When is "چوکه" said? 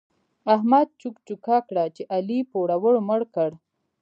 1.27-1.57